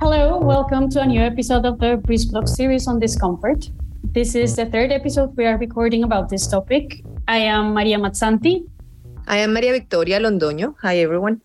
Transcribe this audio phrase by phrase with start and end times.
[0.00, 3.70] Hello, welcome to a new episode of the Breezeblock series on discomfort.
[4.04, 7.02] This is the third episode we are recording about this topic.
[7.26, 8.64] I am Maria Mazzanti.
[9.26, 10.74] I am Maria Victoria Londoño.
[10.82, 11.40] Hi, everyone.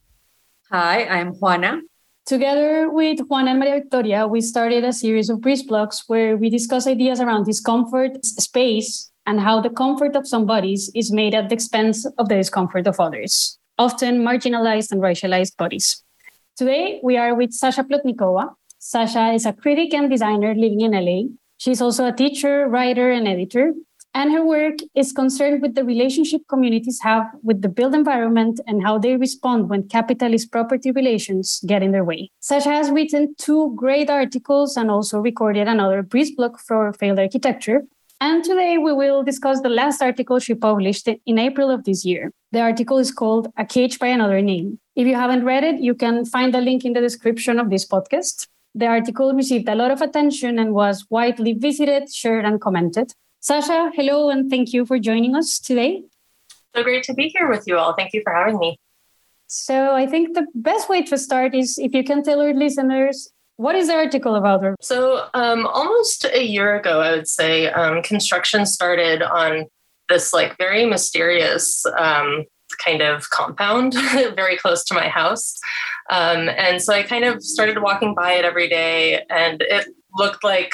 [0.71, 1.82] Hi, I'm Juana.
[2.25, 6.88] Together with Juana and Maria Victoria, we started a series of Breezeblocks where we discuss
[6.88, 11.55] ideas around discomfort, space, and how the comfort of some bodies is made at the
[11.55, 16.04] expense of the discomfort of others, often marginalized and racialized bodies.
[16.55, 18.54] Today, we are with Sasha Plotnikova.
[18.80, 21.30] Sasha is a critic and designer living in LA.
[21.58, 23.73] She's also a teacher, writer, and editor.
[24.16, 28.84] And her work is concerned with the relationship communities have with the built environment and
[28.84, 32.30] how they respond when capitalist property relations get in their way.
[32.40, 37.81] Sasha has written two great articles and also recorded another Breezeblock for failed architecture.
[38.23, 42.31] And today we will discuss the last article she published in April of this year.
[42.54, 44.80] The article is called A Cage by Another Name.
[44.95, 47.86] If you haven't read it, you can find the link in the description of this
[47.86, 48.47] podcast.
[48.75, 53.12] The article received a lot of attention and was widely visited, shared, and commented.
[53.42, 56.03] Sasha, hello, and thank you for joining us today.
[56.73, 57.92] So great to be here with you all.
[57.92, 58.80] Thank you for having me.
[59.47, 63.33] So, I think the best way to start is if you can tell our listeners
[63.58, 64.64] what is the article about?
[64.82, 69.66] So, um, almost a year ago, I would say, um, construction started on
[70.09, 72.46] this like very mysterious um,
[72.84, 73.94] kind of compound
[74.36, 75.58] very close to my house.
[76.09, 79.88] Um, and so I kind of started walking by it every day, and it
[80.18, 80.74] looked like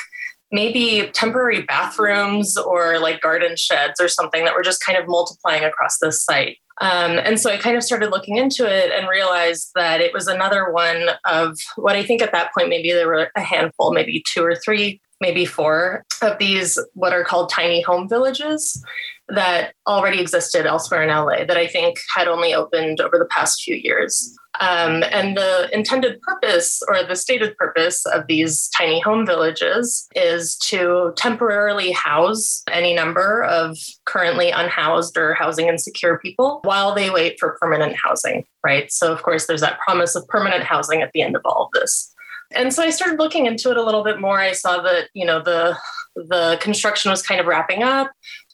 [0.51, 5.63] maybe temporary bathrooms or like garden sheds or something that were just kind of multiplying
[5.63, 6.57] across this site.
[6.81, 10.27] Um, and so I kind of started looking into it and realized that it was
[10.27, 14.23] another one of what I think at that point, maybe there were a handful, maybe
[14.31, 18.81] two or three, maybe four of these, what are called tiny home villages
[19.27, 23.61] that already existed elsewhere in LA that I think had only opened over the past
[23.61, 24.35] few years.
[24.59, 30.57] Um, and the intended purpose or the stated purpose of these tiny home villages is
[30.57, 37.39] to temporarily house any number of currently unhoused or housing insecure people while they wait
[37.39, 38.91] for permanent housing, right?
[38.91, 41.79] So, of course, there's that promise of permanent housing at the end of all of
[41.79, 42.13] this.
[42.51, 44.39] And so I started looking into it a little bit more.
[44.39, 45.77] I saw that, you know, the
[46.15, 48.11] the construction was kind of wrapping up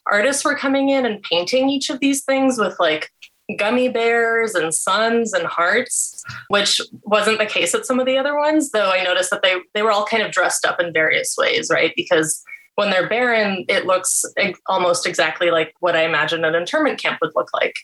[0.07, 3.11] artists were coming in and painting each of these things with like
[3.57, 8.37] gummy bears and suns and hearts, which wasn't the case at some of the other
[8.37, 11.35] ones, though I noticed that they they were all kind of dressed up in various
[11.37, 11.93] ways, right?
[11.95, 12.43] Because
[12.75, 14.25] when they're barren, it looks
[14.67, 17.75] almost exactly like what I imagine an internment camp would look like.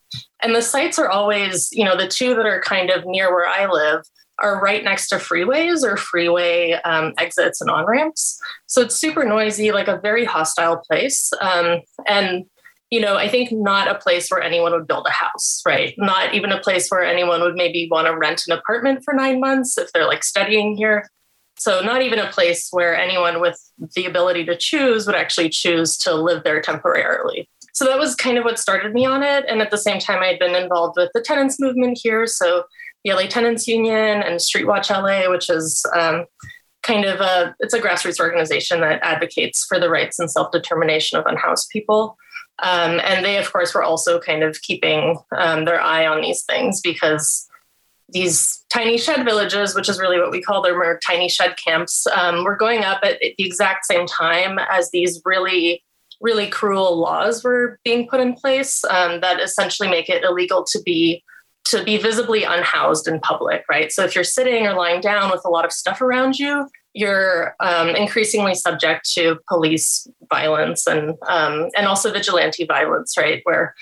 [0.44, 3.48] And the sites are always, you know, the two that are kind of near where
[3.48, 4.02] I live
[4.40, 8.40] are right next to freeways or freeway um, exits and on ramps.
[8.66, 11.32] So it's super noisy, like a very hostile place.
[11.40, 12.46] Um, and
[12.92, 15.96] you know, I think not a place where anyone would build a house, right?
[15.98, 19.40] Not even a place where anyone would maybe want to rent an apartment for nine
[19.40, 21.10] months if they're like studying here.
[21.58, 23.58] So, not even a place where anyone with
[23.96, 27.50] the ability to choose would actually choose to live there temporarily.
[27.74, 29.46] So, that was kind of what started me on it.
[29.48, 32.28] And at the same time, I'd been involved with the tenants movement here.
[32.28, 32.64] So,
[33.06, 36.26] the LA Tenants Union and Streetwatch LA, which is um,
[36.84, 41.20] kind of a it's a grassroots organization that advocates for the rights and self determination
[41.20, 42.18] of unhoused people.
[42.62, 46.44] Um, and they, of course, were also kind of keeping um, their eye on these
[46.44, 47.48] things because
[48.10, 52.06] these tiny shed villages, which is really what we call them, are tiny shed camps,
[52.08, 55.84] um, were going up at, at the exact same time as these really,
[56.20, 60.82] really cruel laws were being put in place um, that essentially make it illegal to
[60.84, 61.24] be
[61.64, 63.92] to be visibly unhoused in public, right?
[63.92, 67.56] So if you're sitting or lying down with a lot of stuff around you, you're
[67.60, 73.42] um, increasingly subject to police violence and um, and also vigilante violence, right?
[73.44, 73.76] Where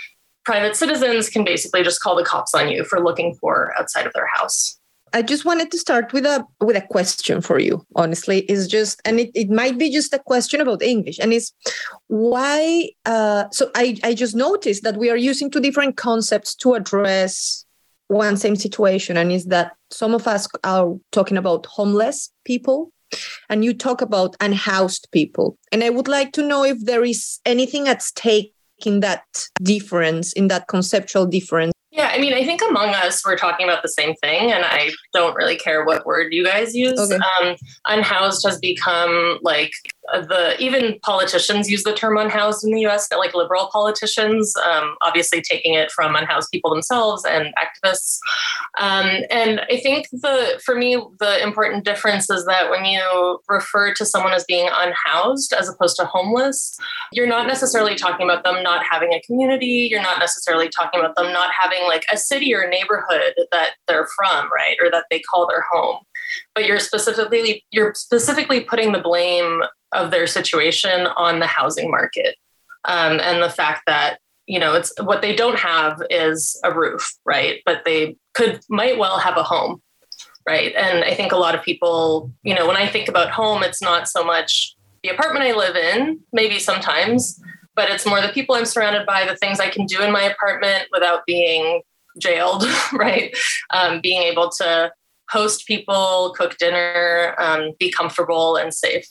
[0.45, 4.13] private citizens can basically just call the cops on you for looking for outside of
[4.13, 4.79] their house.
[5.13, 7.85] I just wanted to start with a with a question for you.
[7.95, 11.53] Honestly, is just and it, it might be just a question about English, and it's
[12.07, 12.89] why.
[13.05, 17.65] Uh, so I I just noticed that we are using two different concepts to address
[18.07, 22.91] one same situation, and is that some of us are talking about homeless people
[23.49, 25.57] and you talk about unhoused people.
[25.71, 28.53] And I would like to know if there is anything at stake
[28.85, 29.23] in that
[29.61, 31.73] difference, in that conceptual difference.
[31.91, 34.91] Yeah, I mean, I think among us, we're talking about the same thing, and I
[35.13, 36.99] don't really care what word you guys use.
[36.99, 37.19] Okay.
[37.41, 39.71] Um, unhoused has become like
[40.11, 45.41] the even politicians use the term unhoused in the US, like liberal politicians, um, obviously
[45.41, 48.17] taking it from unhoused people themselves and activists.
[48.79, 53.93] Um, and I think the for me the important difference is that when you refer
[53.93, 56.77] to someone as being unhoused as opposed to homeless,
[57.11, 59.87] you're not necessarily talking about them not having a community.
[59.89, 64.07] You're not necessarily talking about them not having like a city or neighborhood that they're
[64.15, 65.99] from, right, or that they call their home
[66.55, 69.61] but you're specifically you're specifically putting the blame
[69.91, 72.35] of their situation on the housing market.
[72.85, 77.13] Um, and the fact that you know it's what they don't have is a roof
[77.25, 77.61] right?
[77.65, 79.81] But they could might well have a home
[80.47, 80.73] right?
[80.75, 83.81] And i think a lot of people you know when i think about home it's
[83.81, 87.39] not so much the apartment i live in maybe sometimes
[87.75, 90.23] but it's more the people i'm surrounded by the things i can do in my
[90.23, 91.81] apartment without being
[92.19, 93.35] jailed right?
[93.71, 94.91] Um, being able to
[95.29, 99.05] host people cook dinner um, be comfortable and safe.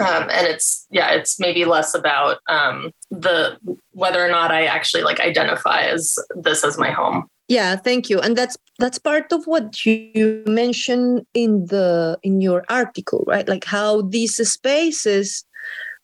[0.00, 3.58] Um, and it's yeah it's maybe less about um, the
[3.90, 7.28] whether or not i actually like identify as this as my home.
[7.48, 8.18] Yeah thank you.
[8.20, 13.46] And that's that's part of what you mentioned in the in your article right?
[13.46, 15.44] Like how these spaces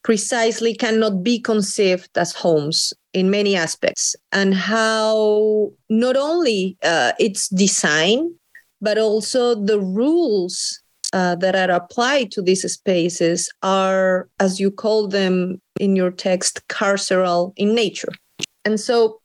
[0.04, 7.48] precisely cannot be conceived as homes in many aspects and how not only uh, its
[7.48, 8.34] design
[8.80, 10.80] but also the rules
[11.12, 16.66] uh, that are applied to these spaces are, as you call them in your text,
[16.68, 18.12] carceral in nature.
[18.64, 19.20] And so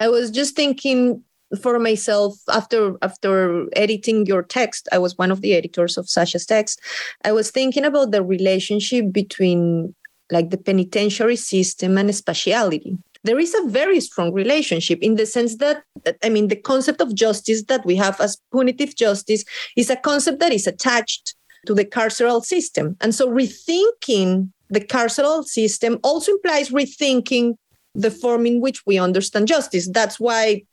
[0.00, 1.22] I was just thinking
[1.62, 6.46] for myself after after editing your text i was one of the editors of sasha's
[6.46, 6.80] text
[7.24, 9.94] i was thinking about the relationship between
[10.32, 15.56] like the penitentiary system and spatiality there is a very strong relationship in the sense
[15.56, 15.82] that,
[16.22, 19.44] I mean, the concept of justice that we have as punitive justice
[19.76, 21.34] is a concept that is attached
[21.66, 22.96] to the carceral system.
[23.00, 27.54] And so rethinking the carceral system also implies rethinking
[27.94, 29.88] the form in which we understand justice.
[29.88, 30.64] That's why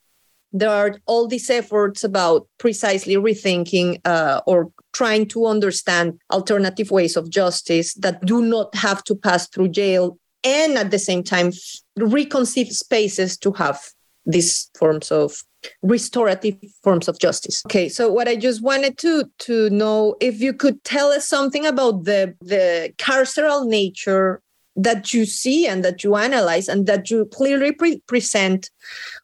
[0.51, 7.15] there are all these efforts about precisely rethinking uh, or trying to understand alternative ways
[7.15, 11.51] of justice that do not have to pass through jail and at the same time
[11.97, 13.79] reconceive spaces to have
[14.25, 15.43] these forms of
[15.81, 17.63] restorative forms of justice.
[17.67, 21.65] Okay so what i just wanted to to know if you could tell us something
[21.65, 24.41] about the the carceral nature
[24.75, 28.69] that you see and that you analyze and that you clearly pre- present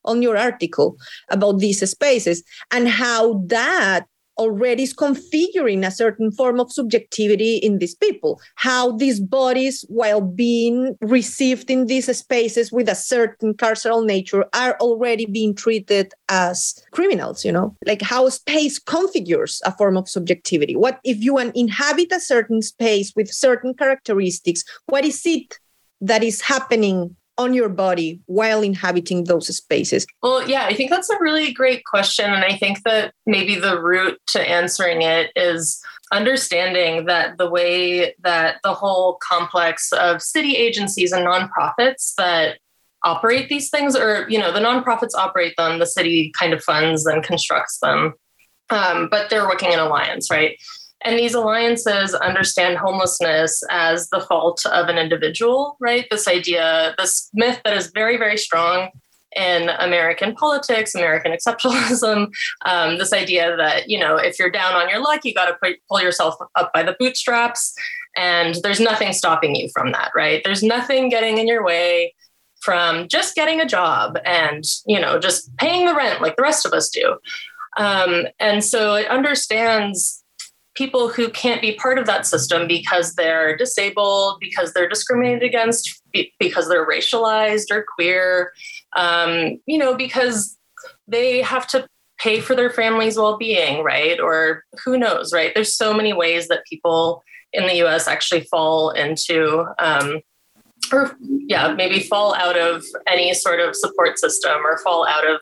[0.04, 0.98] on your article
[1.30, 4.06] about these spaces and how that
[4.38, 8.40] already is configuring a certain form of subjectivity in these people.
[8.56, 14.78] How these bodies, while being received in these spaces with a certain carceral nature, are
[14.80, 20.76] already being treated as criminals, you know, like how space configures a form of subjectivity.
[20.76, 24.64] What if you inhabit a certain space with certain characteristics?
[24.86, 25.60] What is it
[26.00, 30.06] that is happening on your body while inhabiting those spaces?
[30.24, 32.26] Well, yeah, I think that's a really great question.
[32.26, 35.82] And I think that maybe the route to answering it is
[36.12, 42.60] understanding that the way that the whole complex of city agencies and nonprofits that
[43.04, 47.06] operate these things, or, you know, the nonprofits operate them, the city kind of funds
[47.06, 48.14] and constructs them.
[48.70, 50.58] Um, but they're working in alliance, right?
[51.04, 56.08] And these alliances understand homelessness as the fault of an individual, right?
[56.10, 58.90] This idea, this myth that is very, very strong
[59.36, 62.32] in American politics, American exceptionalism,
[62.66, 65.76] um, this idea that, you know, if you're down on your luck, you got to
[65.88, 67.76] pull yourself up by the bootstraps.
[68.16, 70.42] And there's nothing stopping you from that, right?
[70.44, 72.16] There's nothing getting in your way
[72.62, 76.66] from just getting a job and, you know, just paying the rent like the rest
[76.66, 77.18] of us do.
[77.78, 80.24] Um, and so it understands
[80.78, 86.02] people who can't be part of that system because they're disabled, because they're discriminated against,
[86.40, 88.54] because they're racialized or queer,
[88.96, 90.58] um, you know, because
[91.08, 91.88] they have to
[92.20, 94.20] pay for their family's well-being, right?
[94.20, 95.52] Or who knows, right?
[95.54, 98.08] There's so many ways that people in the U.S.
[98.08, 99.66] actually fall into.
[99.80, 100.22] Um,
[100.94, 105.42] or yeah, maybe fall out of any sort of support system or fall out of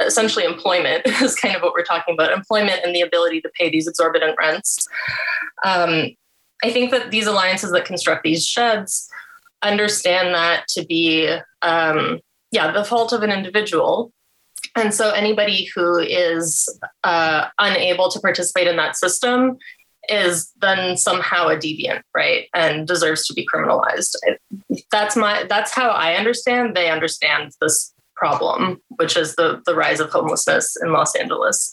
[0.00, 3.70] essentially employment is kind of what we're talking about employment and the ability to pay
[3.70, 4.86] these exorbitant rents.
[5.64, 6.10] Um,
[6.64, 9.08] I think that these alliances that construct these sheds
[9.62, 11.28] understand that to be,
[11.62, 14.12] um, yeah, the fault of an individual.
[14.74, 16.68] And so anybody who is
[17.04, 19.56] uh, unable to participate in that system
[20.08, 24.14] is then somehow a deviant, right, and deserves to be criminalized.
[24.90, 26.74] That's my that's how I understand.
[26.74, 31.72] They understand this problem, which is the the rise of homelessness in Los Angeles.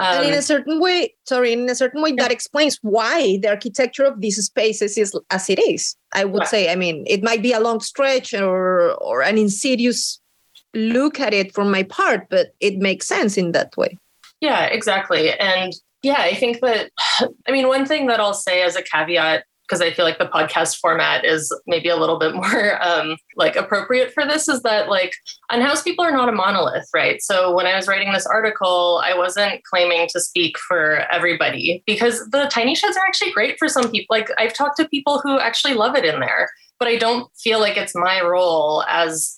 [0.00, 2.24] Um, and in a certain way, sorry, in a certain way, yeah.
[2.24, 5.96] that explains why the architecture of these spaces is as it is.
[6.12, 6.72] I would say.
[6.72, 10.20] I mean, it might be a long stretch or or an insidious
[10.74, 13.96] look at it from my part, but it makes sense in that way.
[14.40, 15.32] Yeah, exactly.
[15.32, 15.72] And
[16.02, 16.90] yeah, I think that,
[17.48, 20.26] I mean, one thing that I'll say as a caveat because I feel like the
[20.26, 24.88] podcast format is maybe a little bit more um, like appropriate for this is that
[24.88, 25.12] like
[25.50, 27.20] unhoused people are not a monolith, right?
[27.22, 32.28] So when I was writing this article, I wasn't claiming to speak for everybody because
[32.30, 34.14] the tiny sheds are actually great for some people.
[34.14, 37.60] Like I've talked to people who actually love it in there, but I don't feel
[37.60, 39.36] like it's my role as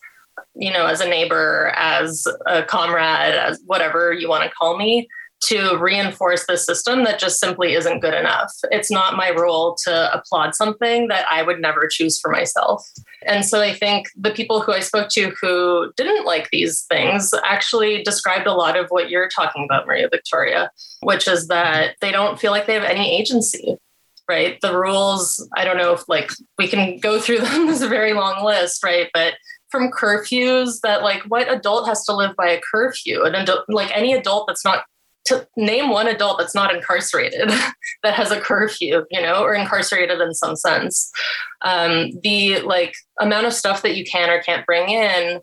[0.55, 5.09] you know, as a neighbor, as a comrade, as whatever you want to call me,
[5.47, 8.53] to reinforce the system that just simply isn't good enough.
[8.73, 12.85] It's not my role to applaud something that I would never choose for myself.
[13.25, 17.33] And so I think the people who I spoke to who didn't like these things
[17.45, 20.71] actually described a lot of what you're talking about, Maria Victoria,
[21.03, 23.77] which is that they don't feel like they have any agency.
[24.29, 24.61] Right.
[24.61, 27.67] The rules, I don't know if like we can go through them.
[27.67, 29.09] There's a very long list, right?
[29.15, 29.35] But
[29.71, 33.23] from curfews that like what adult has to live by a curfew?
[33.23, 34.85] An adult, like any adult that's not
[35.27, 37.49] to name one adult that's not incarcerated
[38.03, 41.11] that has a curfew you know or incarcerated in some sense.
[41.63, 45.41] Um, the like amount of stuff that you can or can't bring in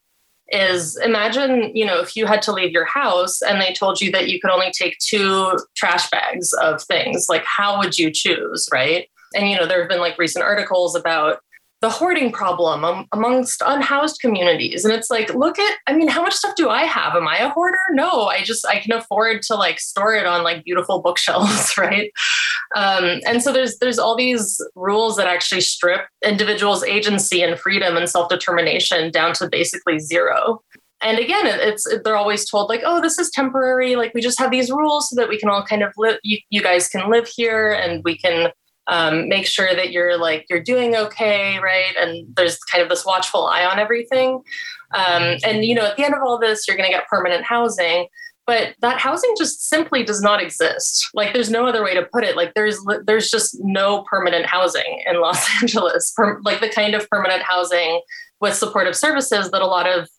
[0.49, 4.11] is imagine you know if you had to leave your house and they told you
[4.11, 8.67] that you could only take two trash bags of things like how would you choose
[8.71, 9.07] right?
[9.35, 11.39] And you know there have been like recent articles about
[11.83, 14.85] the hoarding problem amongst unhoused communities.
[14.85, 17.13] And it's like look at i mean how much stuff do i have?
[17.13, 17.77] Am i a hoarder?
[17.91, 22.09] No i just i can afford to like store it on like beautiful bookshelves right?
[22.73, 27.97] Um, and so there's there's all these rules that actually strip individuals agency and freedom
[27.97, 30.63] and self-determination down to basically zero.
[31.01, 33.97] And again it's they're always told like oh this is temporary.
[33.97, 36.37] Like we just have these rules so that we can all kind of live you,
[36.49, 38.53] you guys can live here and we can
[38.87, 41.95] um, make sure that you're like you're doing okay right?
[41.97, 44.41] And there's kind of this watchful eye on everything.
[44.93, 47.43] Um, and you know at the end of all this you're going to get permanent
[47.43, 48.07] housing
[48.45, 51.09] but that housing just simply does not exist.
[51.13, 52.35] Like there's no other way to put it.
[52.35, 57.09] Like there's there's just no permanent housing in los angeles per, like the kind of
[57.09, 58.01] permanent housing
[58.41, 60.09] with supportive services that a lot of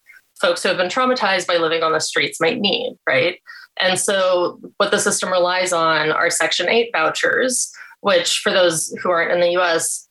[0.41, 3.39] folks who have been traumatized by living on the streets might need right?
[3.81, 7.73] And so what the system relies on are section 8 vouchers
[8.05, 10.07] which for those who aren't in the US,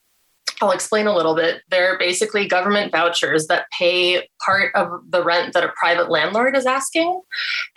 [0.59, 1.61] I'll explain a little bit.
[1.69, 6.65] They're basically government vouchers that pay part of the rent that a private landlord is
[6.65, 7.21] asking.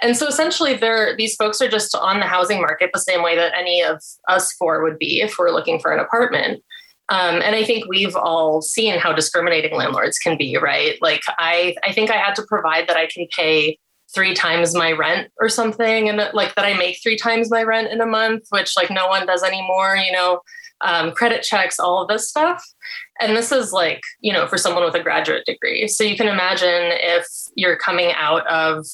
[0.01, 3.37] And so essentially they're these folks are just on the housing market the same way
[3.37, 6.63] that any of us four would be if we're looking for an apartment.
[7.11, 10.97] Um, and I think we've all seen how discriminating landlords can be, right?
[11.03, 13.79] Like I, I think I had to provide that I can pay
[14.15, 17.89] three times my rent or something and like that i make three times my rent
[17.89, 20.41] in a month which like no one does anymore you know
[20.83, 22.63] um, credit checks all of this stuff.
[23.19, 25.89] And this is like you know for someone with a graduate degree.
[25.89, 28.87] So you can imagine if you're coming out of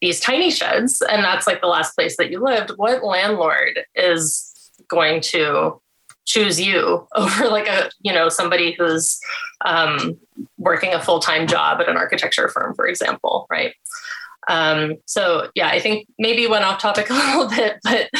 [0.00, 4.70] these tiny sheds and that's like the last place that you lived what landlord is
[4.88, 5.80] going to
[6.24, 9.18] choose you over like a you know somebody who's
[9.64, 10.16] um,
[10.56, 13.74] working a full-time job at an architecture firm for example right
[14.48, 18.10] um, so yeah, I think maybe went off topic a little bit, but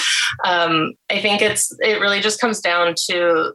[0.44, 3.54] um, I think it's it really just comes down to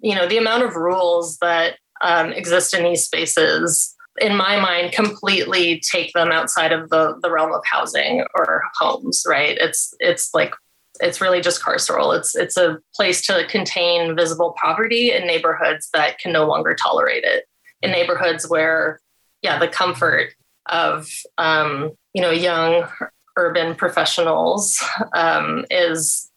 [0.00, 3.94] you know the amount of rules that um, exist in these spaces.
[4.18, 9.24] In my mind, completely take them outside of the the realm of housing or homes.
[9.26, 9.56] Right?
[9.58, 10.54] It's it's like
[11.00, 12.16] it's really just carceral.
[12.16, 17.24] It's it's a place to contain visible poverty in neighborhoods that can no longer tolerate
[17.24, 17.44] it.
[17.82, 19.00] In neighborhoods where,
[19.42, 20.30] yeah, the comfort
[20.68, 21.08] of
[21.38, 22.88] um, you know young
[23.36, 24.82] urban professionals
[25.14, 26.30] um, is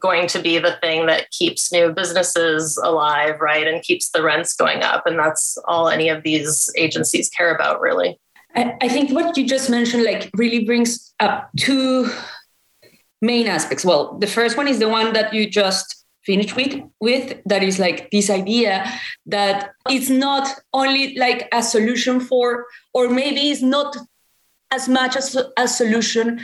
[0.00, 4.54] going to be the thing that keeps new businesses alive, right, and keeps the rents
[4.54, 8.18] going up, and that's all any of these agencies care about, really.
[8.56, 12.08] I think what you just mentioned, like, really brings up two
[13.20, 13.84] main aspects.
[13.84, 17.78] Well, the first one is the one that you just finish with with that is
[17.78, 18.84] like this idea
[19.26, 23.96] that it's not only like a solution for or maybe it's not
[24.70, 26.40] as much as a solution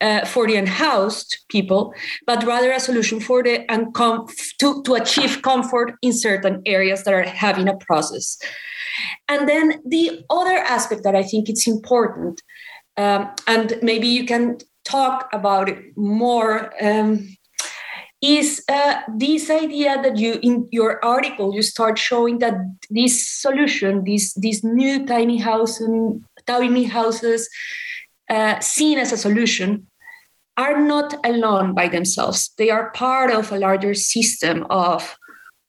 [0.00, 1.94] uh, for the unhoused people,
[2.26, 7.14] but rather a solution for the uncom- to, to achieve comfort in certain areas that
[7.14, 8.38] are having a process.
[9.28, 12.40] And then the other aspect that I think it's important,
[12.96, 17.28] um, and maybe you can talk about it more um,
[18.22, 22.54] is uh, this idea that you in your article you start showing that
[22.90, 27.48] this solution this this new tiny housing tiny houses
[28.28, 29.86] uh, seen as a solution
[30.56, 32.52] are not alone by themselves.
[32.58, 35.16] They are part of a larger system of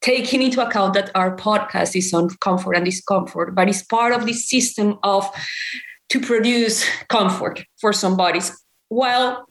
[0.02, 4.26] taking into account that our podcast is on comfort and discomfort, but it's part of
[4.26, 5.28] this system of
[6.10, 8.52] to produce comfort for some bodies.
[8.90, 9.46] Well,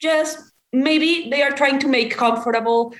[0.00, 0.38] just
[0.74, 2.94] maybe they are trying to make comfortable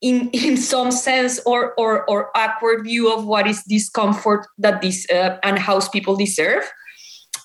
[0.00, 5.08] in in some sense or or or awkward view of what is discomfort that this
[5.10, 6.64] uh, unhoused people deserve.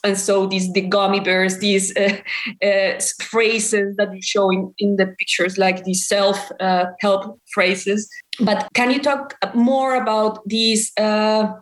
[0.04, 2.18] And so these the gummy bears these uh,
[2.64, 8.08] uh, phrases that you show in, in the pictures like these self uh, help phrases.
[8.40, 11.54] But can you talk more about these uh,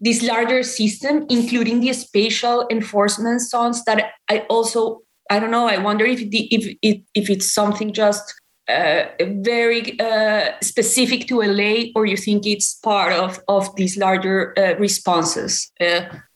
[0.00, 5.78] this larger system including the spatial enforcement zones that i also i don't know i
[5.78, 8.34] wonder if if if, if it's something just
[8.68, 14.54] uh, very uh, specific to LA, or you think it's part of of these larger
[14.58, 15.70] uh, responses?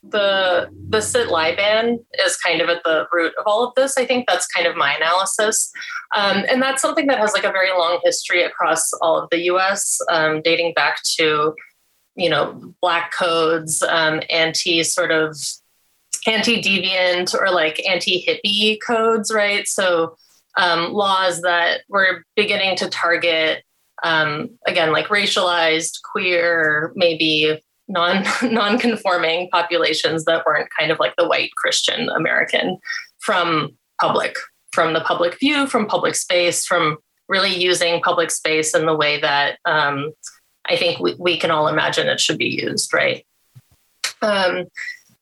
[0.02, 3.96] the the sit lie ban is kind of at the root of all of this.
[3.98, 5.70] I think that's kind of my analysis,
[6.14, 9.40] um, and that's something that has like a very long history across all of the
[9.46, 11.54] U.S., um, dating back to
[12.14, 15.36] you know black codes, um, anti sort of
[16.26, 19.66] anti deviant or like anti hippie codes, right?
[19.66, 20.16] So
[20.56, 23.62] um, laws that were beginning to target
[24.02, 31.28] um, again like racialized queer maybe non non-conforming populations that weren't kind of like the
[31.28, 32.78] white christian american
[33.18, 34.36] from public
[34.72, 36.96] from the public view from public space from
[37.28, 40.12] really using public space in the way that um,
[40.66, 43.26] i think we, we can all imagine it should be used right
[44.22, 44.64] um,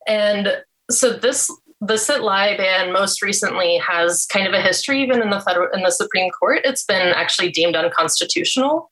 [0.07, 1.49] and so this
[1.81, 5.71] the sit lie ban most recently has kind of a history even in the federal
[5.73, 6.61] in the supreme court.
[6.63, 8.89] It's been actually deemed unconstitutional.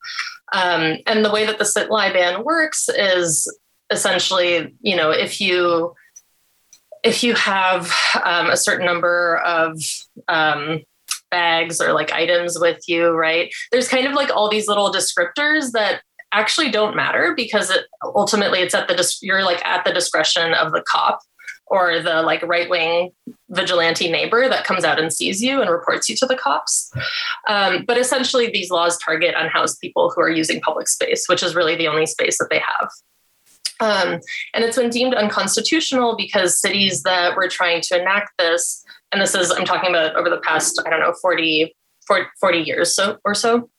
[0.53, 3.51] Um, and the way that the sit lie ban works is
[3.89, 5.93] essentially you know if you
[7.03, 9.79] if you have um, a certain number of
[10.27, 10.81] um,
[11.29, 15.71] bags or like items with you right there's kind of like all these little descriptors
[15.71, 16.01] that
[16.33, 20.71] actually don't matter because it ultimately it's at the you're like at the discretion of
[20.71, 21.19] the cop
[21.69, 23.11] or the like right wing
[23.49, 26.91] vigilante neighbor that comes out and sees you and reports you to the cops.
[27.47, 31.55] Um, but essentially, these laws target unhoused people who are using public space, which is
[31.55, 32.89] really the only space that they have.
[33.79, 34.19] Um,
[34.53, 39.35] and it's been deemed unconstitutional because cities that were trying to enact this, and this
[39.35, 41.75] is, I'm talking about over the past, I don't know, 40,
[42.39, 43.69] 40 years so, or so,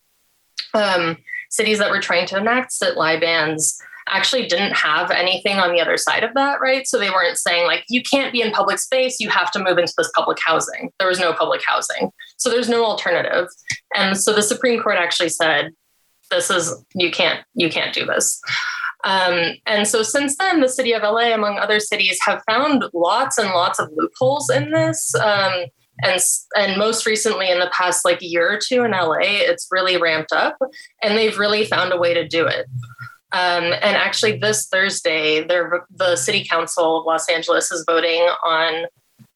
[0.74, 1.16] um,
[1.50, 5.80] cities that were trying to enact sit lie bans actually didn't have anything on the
[5.80, 6.86] other side of that, right?
[6.86, 9.78] So they weren't saying, like, you can't be in public space, you have to move
[9.78, 10.90] into this public housing.
[10.98, 12.10] There was no public housing.
[12.36, 13.48] So there's no alternative.
[13.94, 15.70] And so the Supreme Court actually said,
[16.30, 18.40] this is, you can't, you can't do this.
[19.04, 23.38] Um, and so since then, the city of LA, among other cities, have found lots
[23.38, 25.14] and lots of loopholes in this.
[25.14, 25.66] Um,
[26.02, 26.20] and
[26.56, 30.32] and most recently, in the past like year or two in LA, it's really ramped
[30.32, 30.56] up,
[31.02, 32.66] and they've really found a way to do it.
[33.32, 38.86] Um, and actually, this Thursday, the city council of Los Angeles is voting on,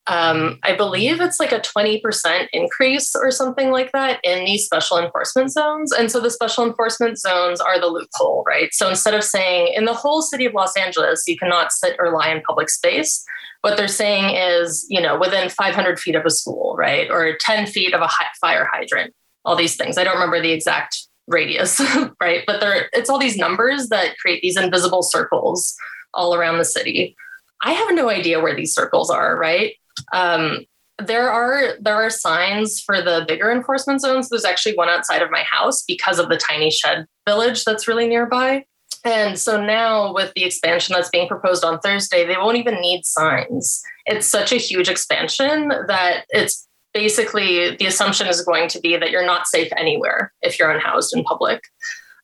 [0.06, 4.98] um, I believe it's like a 20% increase or something like that in these special
[4.98, 5.92] enforcement zones.
[5.92, 8.72] And so the special enforcement zones are the loophole, right?
[8.72, 12.12] So instead of saying in the whole city of Los Angeles, you cannot sit or
[12.12, 13.24] lie in public space,
[13.60, 17.10] what they're saying is, you know, within 500 feet of a school, right?
[17.10, 18.08] Or 10 feet of a
[18.40, 19.98] fire hydrant, all these things.
[19.98, 21.80] I don't remember the exact radius,
[22.20, 22.42] right?
[22.46, 25.74] But there, it's all these numbers that create these invisible circles
[26.14, 27.16] all around the city.
[27.62, 29.74] I have no idea where these circles are, right?
[30.12, 30.66] Um,
[30.98, 34.28] there are there are signs for the bigger enforcement zones.
[34.28, 38.08] There's actually one outside of my house because of the tiny shed village that's really
[38.08, 38.64] nearby.
[39.04, 43.04] And so now, with the expansion that's being proposed on Thursday, they won't even need
[43.04, 43.82] signs.
[44.06, 49.10] It's such a huge expansion that it's basically the assumption is going to be that
[49.10, 51.62] you're not safe anywhere if you're unhoused in public.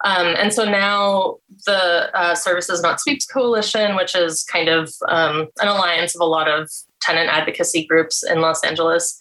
[0.04, 5.48] Um, and so now the uh, Services Not Sweeps Coalition, which is kind of um,
[5.61, 9.18] an alliance of a lot of tenant advocacy groups in Los Angeles,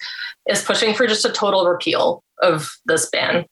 [0.47, 3.45] is pushing for just a total repeal of this ban.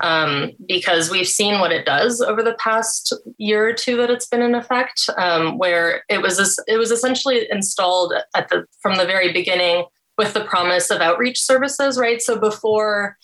[0.00, 4.28] Um, because we've seen what it does over the past year or two that it's
[4.28, 9.04] been in effect, um, where it was it was essentially installed at the from the
[9.04, 9.86] very beginning
[10.18, 12.20] with the promise of outreach services, right?
[12.20, 13.16] So before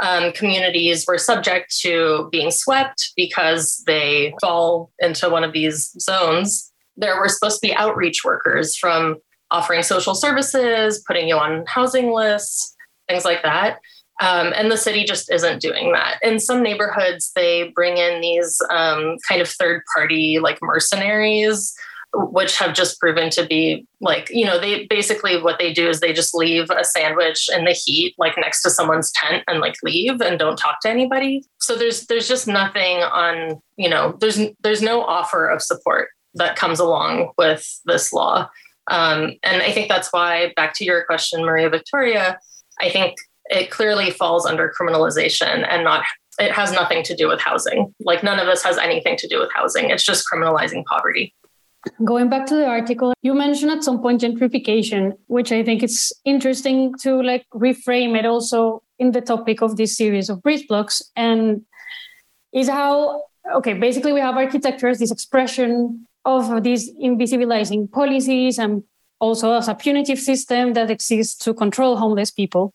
[0.00, 6.70] um, communities were subject to being swept because they fall into one of these zones,
[6.96, 9.16] there were supposed to be outreach workers from
[9.50, 12.74] offering social services, putting you on housing lists,
[13.08, 13.78] things like that.
[14.20, 16.18] Um, and the city just isn't doing that.
[16.22, 21.74] In some neighborhoods, they bring in these um, kind of third party, like mercenaries
[22.14, 26.00] which have just proven to be like you know they basically what they do is
[26.00, 29.76] they just leave a sandwich in the heat like next to someone's tent and like
[29.82, 31.42] leave and don't talk to anybody.
[31.60, 36.56] So there's there's just nothing on you know there's there's no offer of support that
[36.56, 38.48] comes along with this law.
[38.88, 42.36] Um, and i think that's why back to your question maria victoria
[42.80, 46.02] i think it clearly falls under criminalization and not
[46.40, 47.94] it has nothing to do with housing.
[48.00, 49.90] Like none of this has anything to do with housing.
[49.90, 51.34] It's just criminalizing poverty
[52.04, 56.12] Going back to the article, you mentioned at some point gentrification, which I think it's
[56.24, 61.62] interesting to like reframe it also in the topic of this series of Breezeblocks and
[62.52, 63.22] is how
[63.56, 68.84] okay, basically we have architecture as this expression of these invisibilizing policies and
[69.18, 72.74] also as a punitive system that exists to control homeless people.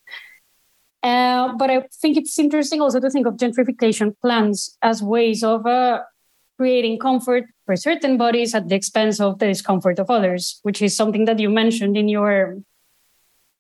[1.04, 5.66] Uh, but I think it's interesting also to think of gentrification plans as ways of
[5.66, 6.02] uh,
[6.58, 10.96] creating comfort for certain bodies at the expense of the discomfort of others, which is
[10.96, 12.58] something that you mentioned in your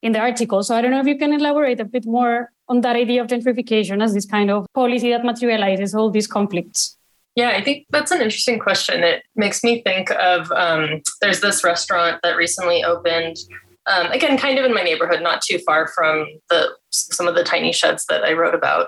[0.02, 0.64] in the article.
[0.64, 3.28] So I don't know if you can elaborate a bit more on that idea of
[3.28, 6.98] gentrification as this kind of policy that materializes all these conflicts.
[7.36, 9.04] Yeah, I think that's an interesting question.
[9.04, 13.38] It makes me think of um, there's this restaurant that recently opened,
[13.86, 17.44] um, again, kind of in my neighborhood, not too far from the some of the
[17.44, 18.88] tiny sheds that I wrote about,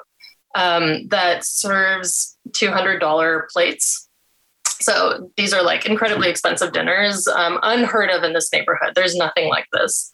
[0.55, 4.07] um, that serves $200 plates.
[4.81, 8.93] So these are like incredibly expensive dinners, um, unheard of in this neighborhood.
[8.95, 10.09] There's nothing like this.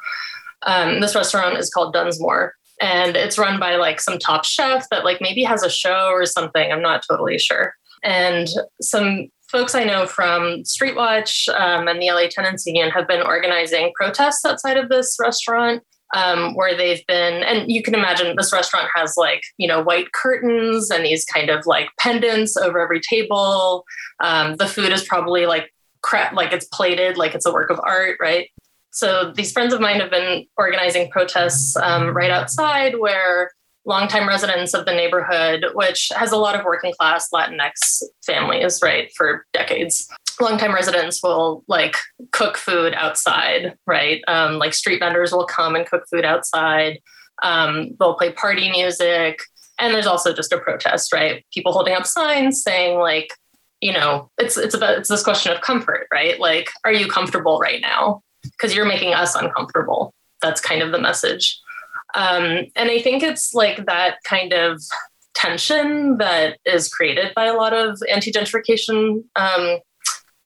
[0.66, 5.06] Um, this restaurant is called Dunsmoor, and it's run by like some top chef that
[5.06, 6.72] like maybe has a show or something.
[6.72, 7.76] I'm not totally sure.
[8.04, 8.48] And
[8.82, 13.92] some folks I know from Streetwatch um, and the LA Tenants Union have been organizing
[13.96, 15.84] protests outside of this restaurant
[16.16, 20.14] um, where they've been, and you can imagine this restaurant has like, you know, white
[20.14, 23.84] curtains and these kind of like pendants over every table.
[24.24, 27.80] Um, the food is probably like crap, like it's plated, like it's a work of
[27.84, 28.48] art, right?
[28.92, 33.52] So these friends of mine have been organizing protests um, right outside where
[33.86, 39.12] longtime residents of the neighborhood, which has a lot of working class Latinx families, right,
[39.16, 40.08] for decades,
[40.40, 41.96] longtime residents will like
[42.32, 44.22] cook food outside, right?
[44.28, 47.00] Um, like street vendors will come and cook food outside.
[47.44, 49.40] Um, they'll play party music.
[49.78, 51.46] And there's also just a protest, right?
[51.54, 53.34] People holding up signs saying like,
[53.82, 56.40] you know, it's it's about it's this question of comfort, right?
[56.40, 58.24] Like, are you comfortable right now?
[58.42, 60.14] Because you're making us uncomfortable.
[60.42, 61.60] That's kind of the message.
[62.16, 64.82] Um, and I think it's like that kind of
[65.34, 69.80] tension that is created by a lot of anti gentrification um,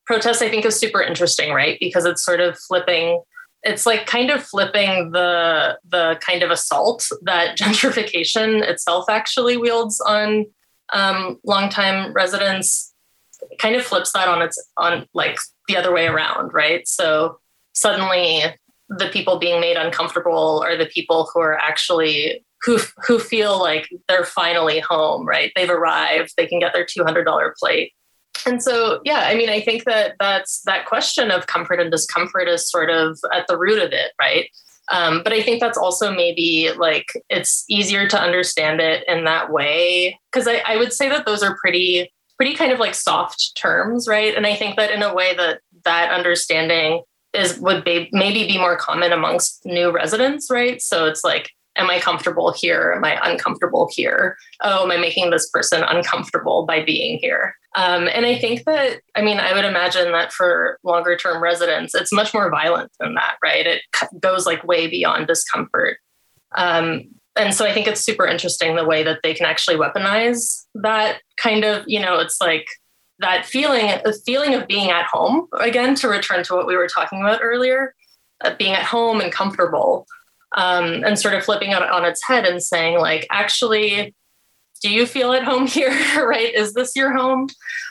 [0.10, 1.78] protest I think is super interesting, right?
[1.80, 3.22] Because it's sort of flipping
[3.62, 10.02] it's like kind of flipping the the kind of assault that gentrification itself actually wields
[10.02, 10.45] on
[10.93, 12.93] um, longtime residents.
[13.60, 16.88] Kind of flips that on its on like the other way around right?
[16.88, 17.39] So
[17.74, 18.43] suddenly
[18.89, 23.88] the people being made uncomfortable are the people who are actually who who feel like
[24.08, 25.52] they're finally home right?
[25.56, 27.93] They've arrived they can get their $200 plate
[28.45, 32.47] and so yeah i mean i think that that's that question of comfort and discomfort
[32.47, 34.49] is sort of at the root of it right?
[34.91, 39.52] Um, but i think that's also maybe like it's easier to understand it in that
[39.52, 40.19] way.
[40.32, 44.08] Because I, I would say that those are pretty pretty kind of like soft terms
[44.08, 44.36] right?
[44.36, 48.58] And i think that in a way that that understanding is would be maybe be
[48.58, 50.82] more common amongst new residents right?
[50.82, 52.93] So it's like am I comfortable here?
[52.95, 54.37] Am I uncomfortable here?
[54.61, 57.55] Oh, am I making this person uncomfortable by being here?
[57.75, 61.95] Um, and I think that, I mean, I would imagine that for longer term residents,
[61.95, 63.65] it's much more violent than that, right?
[63.65, 63.81] It
[64.19, 65.97] goes like way beyond discomfort.
[66.55, 67.03] Um,
[67.35, 71.21] and so I think it's super interesting the way that they can actually weaponize that
[71.37, 72.65] kind of, you know, it's like
[73.19, 76.87] that feeling, the feeling of being at home, again, to return to what we were
[76.87, 77.93] talking about earlier,
[78.41, 80.07] uh, being at home and comfortable
[80.55, 84.13] um, and sort of flipping it on its head and saying like actually
[84.81, 85.91] do you feel at home here
[86.25, 86.53] right?
[86.53, 87.49] Is this your home?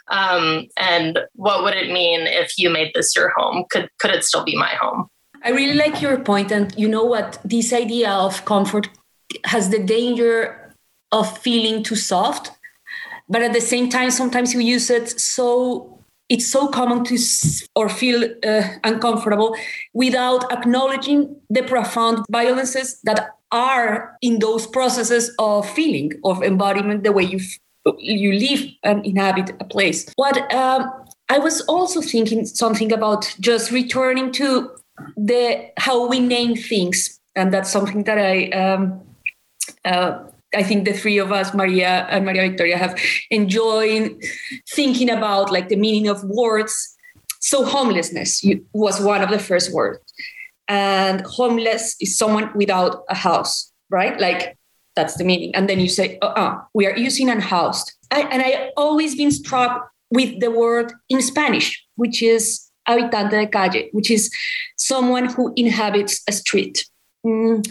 [0.08, 3.64] Um, and what would it mean if you made this your home?
[3.70, 5.08] Could could it still be my home?
[5.44, 7.38] I really like your point and you know what?
[7.44, 8.88] This idea of comfort
[9.44, 10.74] has the danger
[11.12, 12.50] of feeling too soft
[13.28, 15.97] but at the same time sometimes you use it so
[16.28, 17.18] it's so common to
[17.74, 19.56] or feel uh, uncomfortable
[19.94, 27.12] without acknowledging the profound violences that are in those processes of feeling of embodiment the
[27.12, 27.40] way you
[27.98, 30.06] you live and inhabit a place.
[30.16, 30.92] What um,
[31.28, 34.70] i was also thinking something about just returning to
[35.16, 39.00] the how we name things and that's something that i um,
[39.84, 40.18] uh,
[40.54, 42.98] I think the three of us, Maria and Maria Victoria, have
[43.30, 44.22] enjoyed
[44.70, 46.94] thinking about like the meaning of words.
[47.40, 50.02] so homelessness was one of the first words.
[50.66, 54.18] And homeless is someone without a house, right?
[54.20, 54.58] Like
[54.96, 55.54] that's the meaning.
[55.54, 57.92] And then you say, uh-uh, we are using unhoused.
[58.10, 63.46] I, and I always been struck with the word in Spanish, which is habitante de
[63.46, 64.30] calle, which is
[64.76, 66.84] someone who inhabits a street.
[67.24, 67.64] Mm.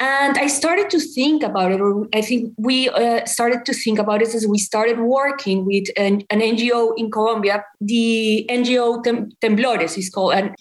[0.00, 3.98] And I started to think about it, or I think we uh, started to think
[3.98, 7.62] about it as we started working with an, an NGO in Colombia.
[7.82, 10.32] The NGO Tem- Temblores is called.
[10.32, 10.56] And,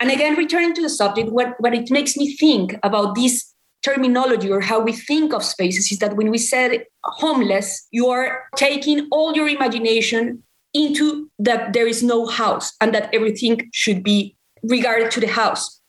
[0.00, 4.50] and again, returning to the subject, what, what it makes me think about this terminology
[4.50, 9.06] or how we think of spaces is that when we said homeless, you are taking
[9.12, 15.12] all your imagination into that there is no house and that everything should be regarded
[15.12, 15.80] to the house.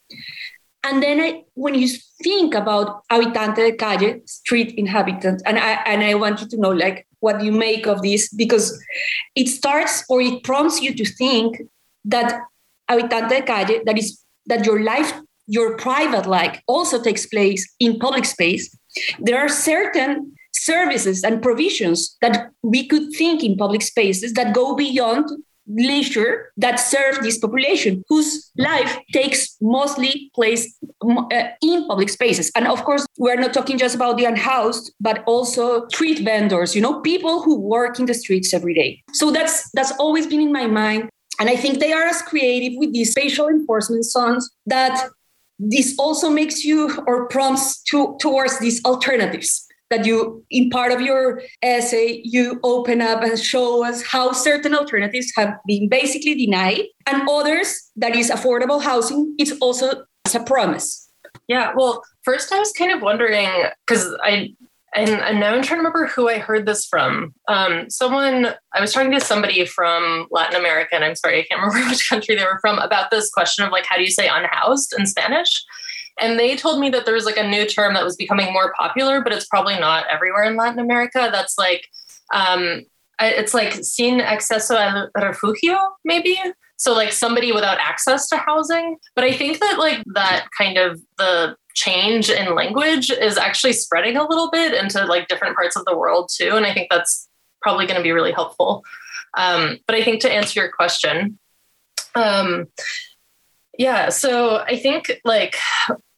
[0.86, 1.88] And then I, when you
[2.24, 7.08] think about habitante de calle, street inhabitant, and I and I wanted to know like
[7.22, 8.80] what you make of this because
[9.36, 11.60] it starts or it prompts you to think
[12.06, 12.40] that
[12.88, 15.12] habitante de calle, that is that your life,
[15.48, 18.78] your private life also takes place in public space.
[19.20, 24.76] There are certain services and provisions that we could think in public spaces that go
[24.76, 25.30] beyond
[25.68, 32.52] leisure that serve this population whose life takes mostly place uh, in public spaces.
[32.56, 36.82] And of course we're not talking just about the unhoused but also street vendors you
[36.82, 39.04] know people who work in the streets every day.
[39.14, 41.10] So that's that's always been in my mind.
[41.40, 45.10] And i think they are as creative with these spatial enforcement zones that
[45.60, 51.02] this also makes you or prompts to towards these alternatives that you in part of
[51.02, 56.84] your essay you open up and show us how certain alternatives have been basically denied
[57.06, 61.10] and others that is affordable housing it's also as a promise
[61.48, 63.50] yeah well first i was kind of wondering
[63.86, 64.50] because i
[64.96, 67.34] and, and now I'm trying to remember who I heard this from.
[67.50, 71.62] Um, someone, I was talking to somebody from Latin America, and I'm sorry, I can't
[71.62, 74.30] remember which country they were from, about this question of like, how do you say
[74.30, 75.66] unhoused in Spanish?
[76.20, 79.22] And they told me that there's like a new term that was becoming more popular,
[79.22, 81.30] but it's probably not everywhere in Latin America.
[81.32, 81.88] That's like,
[82.34, 82.86] um,
[83.20, 86.40] it's like sin acceso al refugio, maybe.
[86.78, 88.98] So like somebody without access to housing.
[89.16, 94.18] But I think that like that kind of the change in language is actually spreading
[94.18, 96.52] a little bit into like different parts of the world too.
[96.56, 97.28] And I think that's
[97.62, 98.84] probably going to be really helpful.
[99.38, 101.40] Um, but I think to answer your question,
[102.16, 102.68] um,
[103.78, 105.58] yeah, so I think like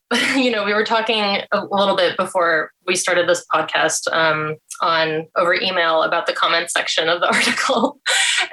[0.35, 5.27] you know, we were talking a little bit before we started this podcast um, on
[5.35, 7.99] over email about the comment section of the article,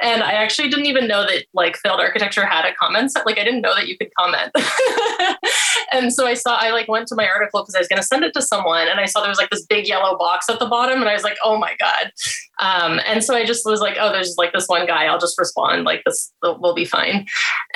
[0.03, 3.13] and I actually didn't even know that like failed architecture had a comment.
[3.25, 4.51] Like I didn't know that you could comment,
[5.93, 8.07] and so I saw I like went to my article because I was going to
[8.07, 10.59] send it to someone, and I saw there was like this big yellow box at
[10.59, 12.13] the bottom, and I was like, oh my god,
[12.61, 15.39] um, and so I just was like, oh, there's like this one guy, I'll just
[15.39, 17.27] respond like this will be fine,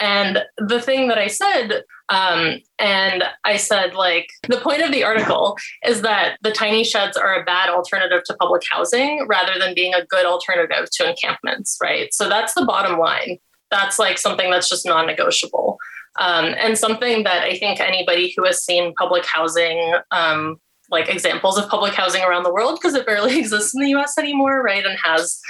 [0.00, 5.04] and the thing that I said um, and I said, like, the point of the
[5.04, 9.74] article is that the tiny sheds are a bad alternative to public housing rather than
[9.74, 12.12] being a good alternative to encampments, right?
[12.14, 13.38] So that's the bottom line.
[13.70, 15.78] That's like something that's just non negotiable.
[16.18, 20.56] Um, and something that I think anybody who has seen public housing, um,
[20.90, 24.18] like examples of public housing around the world, because it barely exists in the US
[24.18, 24.84] anymore, right?
[24.84, 25.40] And has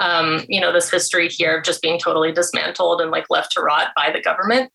[0.00, 3.60] um, you know, this history here of just being totally dismantled and like left to
[3.62, 4.70] rot by the government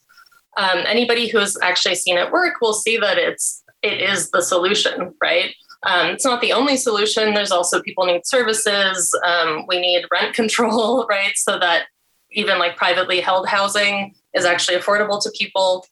[0.58, 5.14] um, anybody has actually seen it work will see that it's it is the solution,
[5.22, 5.54] right?
[5.86, 7.34] Um, it's not the only solution.
[7.34, 9.14] There's also people need services.
[9.26, 11.34] Um, we need rent control, right?
[11.36, 11.88] So that
[12.32, 15.86] even like privately held housing is actually affordable to people.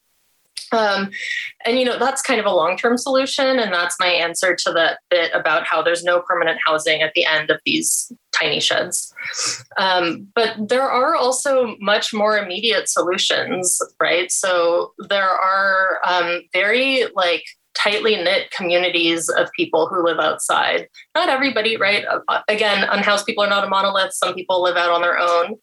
[0.73, 1.11] Um,
[1.65, 4.99] and you know that's kind of a long-term solution, and that's my answer to that
[5.09, 9.13] bit about how there's no permanent housing at the end of these tiny sheds.
[9.77, 14.31] Um, but there are also much more immediate solutions, right?
[14.31, 20.87] So there are um, very like tightly knit communities of people who live outside.
[21.15, 22.05] Not everybody, right?
[22.05, 24.13] Uh, again, unhoused people are not a monolith.
[24.13, 25.55] Some people live out on their own.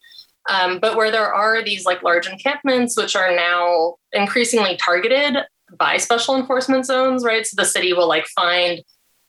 [0.49, 5.37] Um, but where there are these like large encampments, which are now increasingly targeted
[5.79, 7.47] by special enforcement zones, right?
[7.47, 8.83] So the city will like find,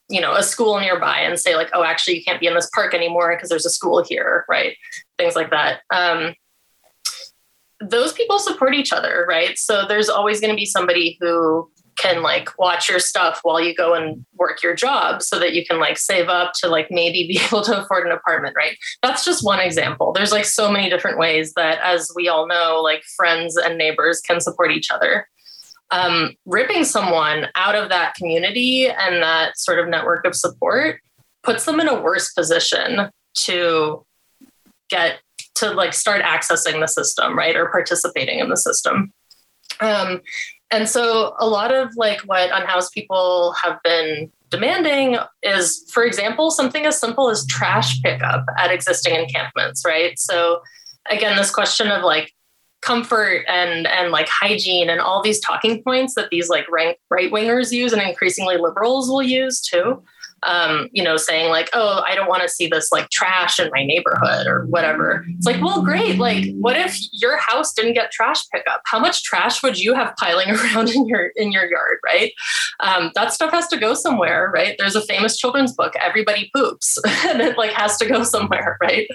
[0.09, 2.69] you know, a school nearby and say like, oh, actually, you can't be in this
[2.73, 4.77] park anymore because there's a school here, right?
[5.17, 5.81] Things like that.
[5.93, 6.35] Um,
[7.81, 9.57] those people support each other, right?
[9.57, 13.75] So there's always going to be somebody who can like watch your stuff while you
[13.75, 17.27] go and work your job so that you can like save up to like maybe
[17.27, 18.77] be able to afford an apartment right?
[19.03, 20.13] That's just one example.
[20.13, 24.21] There's like so many different ways that as we all know like friends and neighbors
[24.21, 25.27] can support each other.
[25.91, 30.99] Um, ripping someone out of that community and that sort of network of support
[31.41, 34.05] puts them in a worse position to
[34.89, 35.19] get
[35.55, 39.11] to like start accessing the system, right, or participating in the system.
[39.81, 40.21] Um,
[40.71, 46.51] and so a lot of like what unhoused people have been demanding is, for example,
[46.51, 50.17] something as simple as trash pickup at existing encampments, right?
[50.19, 50.61] So
[51.09, 52.31] again, this question of like
[52.81, 57.71] comfort and and like hygiene and all these talking points that these like right wingers
[57.71, 60.01] use and increasingly liberals will use too
[60.43, 63.69] um, you know, saying like, oh, I don't want to see this like trash in
[63.73, 65.25] my neighborhood or whatever.
[65.29, 66.17] It's like, well, great.
[66.17, 68.81] Like, what if your house didn't get trash pickup?
[68.85, 72.31] How much trash would you have piling around in your in your yard, right?
[72.79, 74.75] Um, that stuff has to go somewhere, right?
[74.77, 79.07] There's a famous children's book, Everybody Poops, and it like has to go somewhere, right?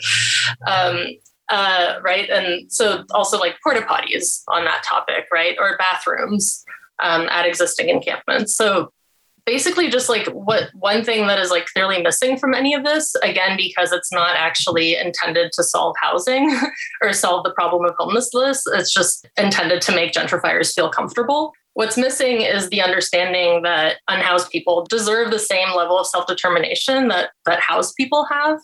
[0.66, 1.06] Um,
[1.50, 6.64] uh, right, and so also like porta potties on that topic, right, or bathrooms
[7.02, 8.56] um, at existing encampments.
[8.56, 8.92] So
[9.46, 13.14] basically just like what one thing that is like clearly missing from any of this
[13.16, 16.58] again because it's not actually intended to solve housing
[17.02, 21.96] or solve the problem of homelessness it's just intended to make gentrifiers feel comfortable What's
[21.96, 27.30] missing is the understanding that unhoused people deserve the same level of self determination that,
[27.46, 28.60] that housed people have.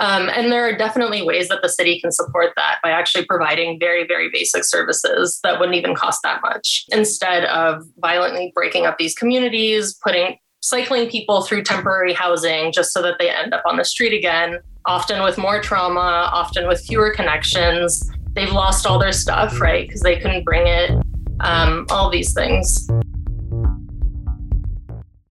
[0.00, 3.78] Um, and there are definitely ways that the city can support that by actually providing
[3.78, 8.96] very, very basic services that wouldn't even cost that much instead of violently breaking up
[8.96, 13.76] these communities, putting cycling people through temporary housing just so that they end up on
[13.76, 18.10] the street again, often with more trauma, often with fewer connections.
[18.32, 19.86] They've lost all their stuff, right?
[19.86, 20.90] Because they couldn't bring it
[21.40, 22.88] um, all these things.